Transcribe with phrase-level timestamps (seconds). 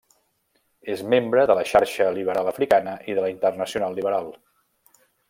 [0.93, 4.33] És membre de la Xarxa liberal africana i de la Internacional liberal.